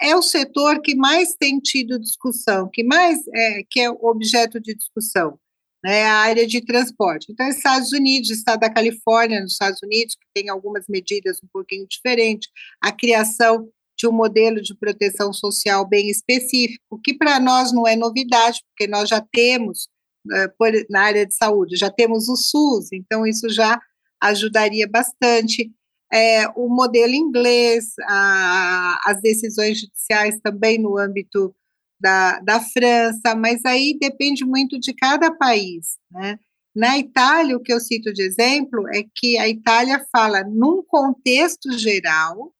é 0.00 0.14
o 0.14 0.22
setor 0.22 0.80
que 0.82 0.94
mais 0.94 1.34
tem 1.34 1.58
tido 1.58 1.98
discussão, 1.98 2.68
que 2.72 2.84
mais 2.84 3.20
é, 3.34 3.62
que 3.68 3.80
é 3.80 3.90
objeto 3.90 4.60
de 4.60 4.74
discussão, 4.74 5.38
né, 5.82 6.04
a 6.04 6.16
área 6.16 6.46
de 6.46 6.60
transporte. 6.60 7.26
Então, 7.30 7.48
Estados 7.48 7.92
Unidos, 7.92 8.30
Estado 8.30 8.60
da 8.60 8.72
Califórnia, 8.72 9.40
nos 9.40 9.52
Estados 9.52 9.80
Unidos, 9.82 10.14
que 10.14 10.26
tem 10.34 10.48
algumas 10.50 10.84
medidas 10.88 11.38
um 11.42 11.48
pouquinho 11.52 11.86
diferentes, 11.88 12.48
a 12.82 12.92
criação 12.92 13.68
de 13.98 14.06
um 14.06 14.12
modelo 14.12 14.60
de 14.60 14.74
proteção 14.74 15.32
social 15.32 15.86
bem 15.88 16.10
específico, 16.10 17.00
que 17.02 17.14
para 17.14 17.40
nós 17.40 17.72
não 17.72 17.86
é 17.86 17.96
novidade, 17.96 18.60
porque 18.68 18.86
nós 18.86 19.08
já 19.08 19.24
temos, 19.32 19.88
é, 20.32 20.48
por, 20.48 20.70
na 20.90 21.02
área 21.02 21.26
de 21.26 21.34
saúde, 21.34 21.76
já 21.76 21.90
temos 21.90 22.28
o 22.28 22.36
SUS, 22.36 22.92
então 22.92 23.26
isso 23.26 23.48
já 23.48 23.80
ajudaria 24.20 24.86
bastante 24.86 25.70
é, 26.12 26.48
o 26.56 26.68
modelo 26.68 27.12
inglês, 27.12 27.94
a, 28.08 29.00
as 29.06 29.20
decisões 29.20 29.80
judiciais 29.80 30.38
também 30.40 30.78
no 30.78 30.98
âmbito 30.98 31.54
da, 32.00 32.38
da 32.40 32.60
França, 32.60 33.34
mas 33.34 33.64
aí 33.64 33.96
depende 33.98 34.44
muito 34.44 34.78
de 34.78 34.94
cada 34.94 35.34
país, 35.34 35.96
né? 36.10 36.38
Na 36.74 36.98
Itália, 36.98 37.56
o 37.56 37.60
que 37.60 37.72
eu 37.72 37.80
cito 37.80 38.12
de 38.12 38.20
exemplo 38.20 38.86
é 38.94 39.02
que 39.14 39.38
a 39.38 39.48
Itália 39.48 40.04
fala 40.12 40.44
num 40.44 40.82
contexto 40.82 41.72
geral 41.78 42.52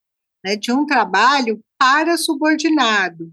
né, 0.43 0.57
de 0.57 0.73
um 0.73 0.87
trabalho 0.87 1.62
para 1.79 2.17
subordinado, 2.17 3.31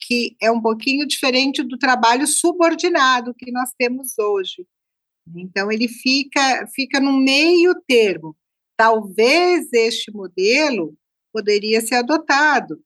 que 0.00 0.34
é 0.40 0.50
um 0.50 0.58
pouquinho 0.58 1.06
diferente 1.06 1.62
do 1.62 1.76
trabalho 1.76 2.26
subordinado 2.26 3.34
que 3.34 3.52
nós 3.52 3.72
temos 3.76 4.18
hoje. 4.18 4.66
Então, 5.36 5.70
ele 5.70 5.86
fica, 5.86 6.66
fica 6.74 6.98
no 6.98 7.12
meio 7.12 7.74
termo. 7.86 8.34
Talvez 8.82 9.72
este 9.72 10.10
modelo 10.10 10.92
poderia 11.32 11.80
ser 11.80 11.94
adotado, 11.94 12.82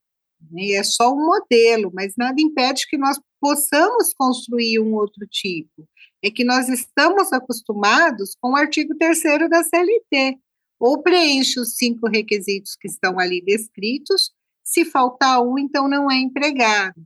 né, 0.50 0.72
é 0.72 0.82
só 0.82 1.10
um 1.10 1.24
modelo, 1.24 1.90
mas 1.94 2.12
nada 2.18 2.38
impede 2.38 2.86
que 2.86 2.98
nós 2.98 3.18
possamos 3.40 4.12
construir 4.12 4.78
um 4.78 4.94
outro 4.94 5.26
tipo 5.26 5.88
é 6.22 6.30
que 6.30 6.44
nós 6.44 6.68
estamos 6.68 7.32
acostumados 7.32 8.36
com 8.38 8.50
o 8.50 8.56
artigo 8.56 8.94
3 8.98 9.48
da 9.48 9.64
CLT. 9.64 10.38
Ou 10.78 11.02
preenche 11.02 11.58
os 11.58 11.76
cinco 11.76 12.06
requisitos 12.06 12.76
que 12.76 12.88
estão 12.88 13.18
ali 13.18 13.40
descritos, 13.40 14.30
se 14.62 14.84
faltar 14.84 15.40
um, 15.40 15.58
então 15.58 15.88
não 15.88 16.10
é 16.10 16.16
empregado. 16.16 17.00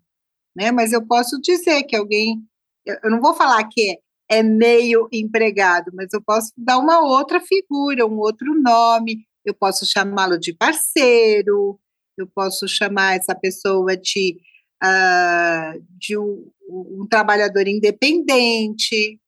Né? 0.56 0.72
Mas 0.72 0.92
eu 0.92 1.06
posso 1.06 1.40
dizer 1.40 1.84
que 1.84 1.94
alguém, 1.94 2.42
eu 2.84 3.10
não 3.10 3.20
vou 3.20 3.34
falar 3.34 3.62
que 3.68 3.92
é, 3.92 3.98
é 4.30 4.42
meio 4.42 5.08
empregado, 5.12 5.90
mas 5.92 6.12
eu 6.12 6.22
posso 6.22 6.52
dar 6.56 6.78
uma 6.78 7.00
outra 7.00 7.40
figura, 7.40 8.06
um 8.06 8.18
outro 8.18 8.54
nome, 8.54 9.26
eu 9.44 9.52
posso 9.52 9.84
chamá-lo 9.84 10.38
de 10.38 10.54
parceiro, 10.54 11.78
eu 12.16 12.28
posso 12.28 12.68
chamar 12.68 13.16
essa 13.16 13.34
pessoa 13.34 13.96
de, 13.96 14.36
uh, 14.82 15.84
de 15.98 16.16
um, 16.16 16.48
um 16.68 17.06
trabalhador 17.10 17.66
independente, 17.66 19.18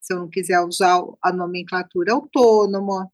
se 0.00 0.14
eu 0.14 0.18
não 0.18 0.28
quiser 0.28 0.60
usar 0.60 1.02
a 1.20 1.32
nomenclatura 1.32 2.12
autônomo. 2.12 3.10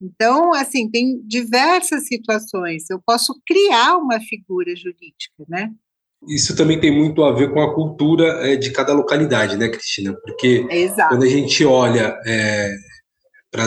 Então, 0.00 0.52
assim, 0.52 0.90
tem 0.90 1.20
diversas 1.26 2.06
situações. 2.06 2.90
Eu 2.90 3.00
posso 3.04 3.40
criar 3.46 3.96
uma 3.96 4.20
figura 4.20 4.74
jurídica, 4.76 5.44
né? 5.48 5.72
Isso 6.28 6.56
também 6.56 6.80
tem 6.80 6.90
muito 6.90 7.22
a 7.24 7.32
ver 7.32 7.52
com 7.52 7.60
a 7.60 7.74
cultura 7.74 8.24
é, 8.48 8.56
de 8.56 8.70
cada 8.70 8.92
localidade, 8.92 9.56
né, 9.56 9.68
Cristina? 9.68 10.14
Porque 10.22 10.66
Exato. 10.70 11.10
quando 11.10 11.24
a 11.24 11.28
gente 11.28 11.64
olha 11.64 12.18
é, 12.26 12.74
para 13.50 13.66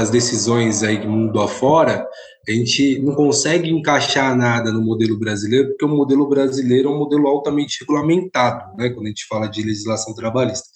as 0.00 0.10
decisões 0.10 0.82
aí 0.82 0.98
do 0.98 1.08
mundo 1.08 1.40
afora, 1.40 2.06
a 2.48 2.50
gente 2.50 2.98
não 3.00 3.14
consegue 3.14 3.70
encaixar 3.70 4.36
nada 4.36 4.72
no 4.72 4.80
modelo 4.80 5.18
brasileiro, 5.18 5.68
porque 5.68 5.84
o 5.84 5.88
modelo 5.88 6.28
brasileiro 6.28 6.88
é 6.88 6.92
um 6.92 6.98
modelo 6.98 7.26
altamente 7.26 7.78
regulamentado, 7.80 8.74
né, 8.76 8.88
quando 8.88 9.06
a 9.06 9.10
gente 9.10 9.26
fala 9.26 9.46
de 9.46 9.62
legislação 9.62 10.14
trabalhista. 10.14 10.68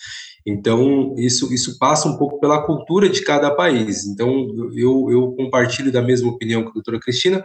Então, 0.44 1.14
isso, 1.16 1.52
isso 1.52 1.78
passa 1.78 2.08
um 2.08 2.16
pouco 2.16 2.40
pela 2.40 2.66
cultura 2.66 3.08
de 3.08 3.22
cada 3.22 3.50
país. 3.54 4.04
Então, 4.04 4.48
eu, 4.74 5.08
eu 5.10 5.32
compartilho 5.32 5.92
da 5.92 6.02
mesma 6.02 6.30
opinião 6.30 6.62
que 6.62 6.70
a 6.70 6.72
doutora 6.72 6.98
Cristina, 6.98 7.44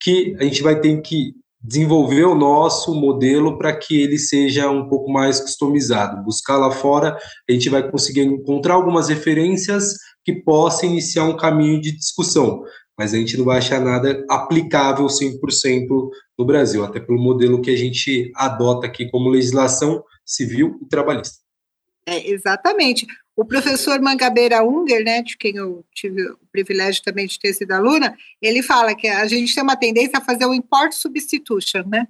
que 0.00 0.34
a 0.40 0.44
gente 0.44 0.62
vai 0.62 0.80
ter 0.80 1.00
que 1.02 1.34
desenvolver 1.60 2.24
o 2.24 2.34
nosso 2.34 2.94
modelo 2.94 3.58
para 3.58 3.76
que 3.76 4.00
ele 4.00 4.18
seja 4.18 4.70
um 4.70 4.88
pouco 4.88 5.10
mais 5.10 5.40
customizado. 5.40 6.22
Buscar 6.24 6.56
lá 6.56 6.70
fora, 6.70 7.16
a 7.48 7.52
gente 7.52 7.68
vai 7.68 7.90
conseguir 7.90 8.22
encontrar 8.22 8.74
algumas 8.74 9.08
referências 9.08 9.94
que 10.24 10.32
possam 10.42 10.88
iniciar 10.88 11.24
um 11.24 11.36
caminho 11.36 11.80
de 11.80 11.96
discussão 11.96 12.62
mas 12.98 13.14
a 13.14 13.16
gente 13.16 13.36
não 13.36 13.44
vai 13.44 13.58
achar 13.58 13.80
nada 13.80 14.24
aplicável 14.28 15.06
100% 15.06 15.86
no 16.36 16.44
Brasil, 16.44 16.84
até 16.84 16.98
pelo 16.98 17.20
modelo 17.20 17.62
que 17.62 17.70
a 17.70 17.76
gente 17.76 18.32
adota 18.34 18.88
aqui 18.88 19.08
como 19.08 19.30
legislação 19.30 20.02
civil 20.26 20.76
e 20.82 20.88
trabalhista. 20.88 21.47
É, 22.08 22.30
exatamente. 22.30 23.06
O 23.36 23.44
professor 23.44 24.00
Mangabeira 24.00 24.64
Unger, 24.64 25.04
né, 25.04 25.22
de 25.22 25.36
quem 25.36 25.56
eu 25.56 25.84
tive 25.94 26.22
o 26.30 26.38
privilégio 26.50 27.02
também 27.02 27.26
de 27.26 27.38
ter 27.38 27.52
sido 27.52 27.72
aluna, 27.72 28.16
ele 28.40 28.62
fala 28.62 28.94
que 28.94 29.06
a 29.06 29.26
gente 29.26 29.54
tem 29.54 29.62
uma 29.62 29.76
tendência 29.76 30.18
a 30.18 30.24
fazer 30.24 30.46
o 30.46 30.54
import 30.54 30.92
substitution, 30.92 31.84
né? 31.86 32.08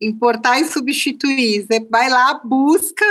Importar 0.00 0.60
e 0.60 0.64
substituir. 0.66 1.66
Você 1.66 1.80
vai 1.80 2.08
lá, 2.08 2.34
busca 2.44 3.04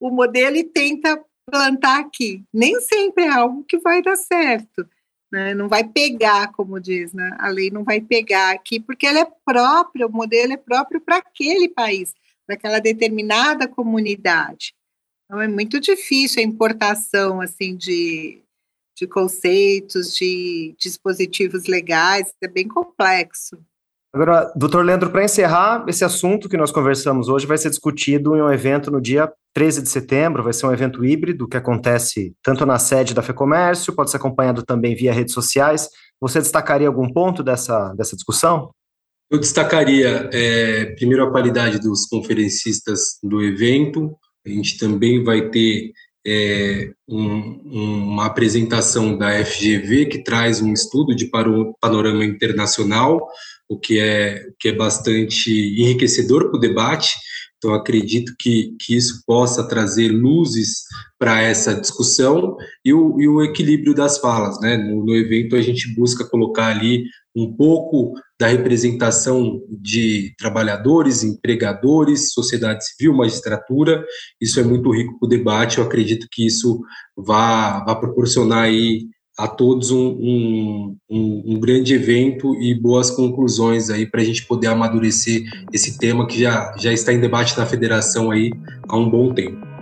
o 0.00 0.10
modelo 0.10 0.56
e 0.56 0.64
tenta 0.64 1.22
plantar 1.50 2.00
aqui. 2.00 2.42
Nem 2.52 2.80
sempre 2.80 3.24
é 3.24 3.30
algo 3.30 3.64
que 3.64 3.78
vai 3.78 4.00
dar 4.02 4.16
certo 4.16 4.86
né? 5.32 5.54
Não 5.54 5.66
vai 5.66 5.82
pegar, 5.82 6.52
como 6.52 6.78
diz, 6.78 7.14
né? 7.14 7.34
A 7.40 7.48
lei 7.48 7.70
não 7.70 7.82
vai 7.82 8.02
pegar 8.02 8.52
aqui, 8.52 8.78
porque 8.78 9.06
ela 9.06 9.20
é 9.20 9.32
própria, 9.46 10.06
o 10.06 10.12
modelo 10.12 10.52
é 10.52 10.58
próprio 10.58 11.00
para 11.00 11.16
aquele 11.16 11.70
país, 11.70 12.12
para 12.46 12.54
aquela 12.54 12.78
determinada 12.78 13.66
comunidade. 13.66 14.74
Então 15.32 15.40
é 15.40 15.48
muito 15.48 15.80
difícil 15.80 16.42
a 16.42 16.44
importação 16.44 17.40
assim 17.40 17.74
de, 17.74 18.42
de 18.94 19.06
conceitos, 19.06 20.14
de 20.14 20.74
dispositivos 20.78 21.64
legais, 21.64 22.34
é 22.42 22.46
bem 22.46 22.68
complexo. 22.68 23.56
Agora, 24.12 24.52
doutor 24.54 24.84
Leandro, 24.84 25.10
para 25.10 25.24
encerrar, 25.24 25.86
esse 25.88 26.04
assunto 26.04 26.50
que 26.50 26.56
nós 26.58 26.70
conversamos 26.70 27.30
hoje 27.30 27.46
vai 27.46 27.56
ser 27.56 27.70
discutido 27.70 28.36
em 28.36 28.42
um 28.42 28.52
evento 28.52 28.90
no 28.90 29.00
dia 29.00 29.32
13 29.54 29.80
de 29.80 29.88
setembro, 29.88 30.42
vai 30.42 30.52
ser 30.52 30.66
um 30.66 30.72
evento 30.72 31.02
híbrido 31.02 31.48
que 31.48 31.56
acontece 31.56 32.34
tanto 32.42 32.66
na 32.66 32.78
sede 32.78 33.14
da 33.14 33.22
FEComércio, 33.22 33.94
pode 33.94 34.10
ser 34.10 34.18
acompanhado 34.18 34.62
também 34.62 34.94
via 34.94 35.14
redes 35.14 35.32
sociais. 35.32 35.88
Você 36.20 36.40
destacaria 36.40 36.88
algum 36.88 37.10
ponto 37.10 37.42
dessa, 37.42 37.94
dessa 37.94 38.14
discussão? 38.14 38.70
Eu 39.30 39.38
destacaria, 39.38 40.28
é, 40.30 40.94
primeiro, 40.94 41.24
a 41.24 41.30
qualidade 41.30 41.78
dos 41.78 42.04
conferencistas 42.04 43.18
do 43.22 43.40
evento. 43.40 44.14
A 44.44 44.48
gente 44.48 44.78
também 44.78 45.22
vai 45.22 45.50
ter 45.50 45.92
é, 46.26 46.90
um, 47.08 48.08
uma 48.12 48.26
apresentação 48.26 49.16
da 49.16 49.44
FGV, 49.44 50.06
que 50.06 50.24
traz 50.24 50.60
um 50.60 50.72
estudo 50.72 51.14
de 51.14 51.30
panorama 51.80 52.24
internacional 52.24 53.28
o 53.72 53.78
que 53.78 53.98
é, 53.98 54.46
o 54.48 54.54
que 54.58 54.68
é 54.68 54.72
bastante 54.72 55.50
enriquecedor 55.50 56.48
para 56.48 56.56
o 56.56 56.60
debate. 56.60 57.14
Então, 57.62 57.74
acredito 57.74 58.34
que, 58.36 58.74
que 58.80 58.96
isso 58.96 59.22
possa 59.24 59.68
trazer 59.68 60.08
luzes 60.08 60.82
para 61.16 61.40
essa 61.40 61.72
discussão 61.72 62.56
e 62.84 62.92
o, 62.92 63.20
e 63.20 63.28
o 63.28 63.40
equilíbrio 63.40 63.94
das 63.94 64.18
falas. 64.18 64.60
Né? 64.60 64.76
No, 64.76 65.04
no 65.04 65.14
evento, 65.14 65.54
a 65.54 65.62
gente 65.62 65.94
busca 65.94 66.24
colocar 66.24 66.66
ali 66.66 67.04
um 67.36 67.54
pouco 67.54 68.14
da 68.38 68.48
representação 68.48 69.62
de 69.70 70.34
trabalhadores, 70.36 71.22
empregadores, 71.22 72.32
sociedade 72.32 72.84
civil, 72.84 73.14
magistratura. 73.14 74.04
Isso 74.40 74.58
é 74.58 74.64
muito 74.64 74.90
rico 74.90 75.16
para 75.20 75.26
o 75.26 75.30
debate. 75.30 75.78
Eu 75.78 75.84
acredito 75.84 76.26
que 76.32 76.44
isso 76.44 76.80
vai, 77.16 77.84
vai 77.84 78.00
proporcionar 78.00 78.64
aí 78.64 79.06
a 79.38 79.48
todos 79.48 79.90
um, 79.90 80.08
um, 80.08 80.96
um, 81.10 81.42
um 81.46 81.60
grande 81.60 81.94
evento 81.94 82.54
e 82.60 82.74
boas 82.74 83.10
conclusões 83.10 83.90
aí 83.90 84.06
para 84.06 84.20
a 84.20 84.24
gente 84.24 84.44
poder 84.46 84.68
amadurecer 84.68 85.42
esse 85.72 85.98
tema 85.98 86.26
que 86.26 86.40
já, 86.40 86.74
já 86.78 86.92
está 86.92 87.12
em 87.12 87.20
debate 87.20 87.56
na 87.56 87.66
federação 87.66 88.30
aí 88.30 88.50
há 88.88 88.96
um 88.96 89.08
bom 89.08 89.32
tempo. 89.32 89.72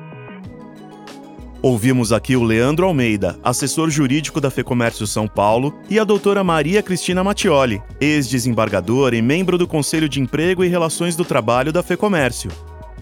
Ouvimos 1.63 2.11
aqui 2.11 2.37
o 2.37 2.43
Leandro 2.43 2.87
Almeida, 2.87 3.39
assessor 3.43 3.91
jurídico 3.91 4.41
da 4.41 4.51
FEComércio 4.51 5.07
São 5.07 5.29
Paulo, 5.29 5.79
e 5.91 5.99
a 5.99 6.05
doutora 6.05 6.43
Maria 6.43 6.83
Cristina 6.83 7.23
Mattioli, 7.23 7.83
ex-desembargadora 8.01 9.15
e 9.15 9.21
membro 9.21 9.59
do 9.59 9.69
Conselho 9.69 10.09
de 10.09 10.21
Emprego 10.21 10.65
e 10.65 10.69
Relações 10.69 11.15
do 11.15 11.25
Trabalho 11.25 11.71
da 11.71 11.83
FEComércio. 11.83 12.51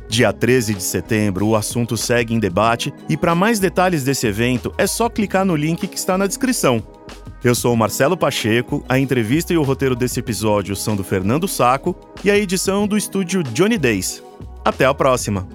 Dia 0.08 0.32
13 0.32 0.74
de 0.74 0.82
setembro, 0.82 1.46
o 1.46 1.54
assunto 1.54 1.94
segue 1.94 2.32
em 2.32 2.38
debate 2.38 2.92
e 3.10 3.16
para 3.16 3.34
mais 3.34 3.60
detalhes 3.60 4.02
desse 4.02 4.26
evento 4.26 4.72
é 4.78 4.86
só 4.86 5.08
clicar 5.08 5.44
no 5.44 5.54
link 5.54 5.86
que 5.86 5.96
está 5.96 6.16
na 6.16 6.26
descrição. 6.26 6.82
Eu 7.44 7.54
sou 7.54 7.74
o 7.74 7.76
Marcelo 7.76 8.16
Pacheco, 8.16 8.82
a 8.88 8.98
entrevista 8.98 9.52
e 9.52 9.58
o 9.58 9.62
roteiro 9.62 9.94
desse 9.94 10.18
episódio 10.18 10.74
são 10.74 10.96
do 10.96 11.04
Fernando 11.04 11.46
Saco 11.46 11.94
e 12.24 12.30
a 12.30 12.38
edição 12.38 12.86
do 12.88 12.96
estúdio 12.96 13.42
Johnny 13.42 13.76
Days. 13.76 14.22
Até 14.64 14.86
a 14.86 14.94
próxima! 14.94 15.46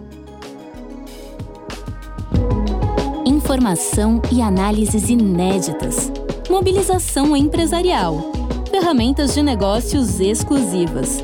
Informação 3.25 4.21
e 4.31 4.39
análises 4.39 5.09
inéditas. 5.09 6.11
Mobilização 6.47 7.35
empresarial. 7.35 8.31
Ferramentas 8.69 9.33
de 9.33 9.41
negócios 9.41 10.19
exclusivas 10.19 11.23